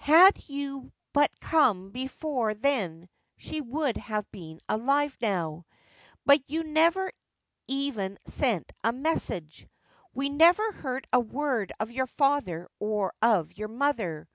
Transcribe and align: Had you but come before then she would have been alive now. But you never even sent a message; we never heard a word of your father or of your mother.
Had 0.00 0.42
you 0.48 0.94
but 1.12 1.30
come 1.40 1.90
before 1.90 2.54
then 2.54 3.06
she 3.36 3.60
would 3.60 3.98
have 3.98 4.24
been 4.32 4.58
alive 4.66 5.14
now. 5.20 5.66
But 6.24 6.48
you 6.48 6.64
never 6.64 7.12
even 7.68 8.18
sent 8.24 8.72
a 8.82 8.92
message; 8.94 9.68
we 10.14 10.30
never 10.30 10.72
heard 10.72 11.06
a 11.12 11.20
word 11.20 11.70
of 11.78 11.90
your 11.90 12.06
father 12.06 12.66
or 12.80 13.12
of 13.20 13.58
your 13.58 13.68
mother. 13.68 14.26